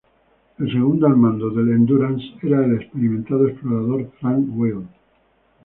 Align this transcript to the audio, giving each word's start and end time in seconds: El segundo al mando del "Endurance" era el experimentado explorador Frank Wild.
El 0.57 0.67
segundo 0.71 1.05
al 1.05 1.15
mando 1.15 1.51
del 1.51 1.69
"Endurance" 1.69 2.25
era 2.41 2.65
el 2.65 2.73
experimentado 2.73 3.47
explorador 3.47 4.11
Frank 4.19 4.47
Wild. 4.49 4.87